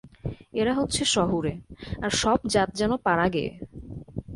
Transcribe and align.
এরা 0.53 0.73
হচ্ছে 0.73 1.01
শহুরে, 1.05 1.53
আর 2.01 2.11
সব 2.21 2.39
জাত 2.47 2.69
যেন 2.75 2.91
পাড়াগেঁয়ে। 2.97 3.51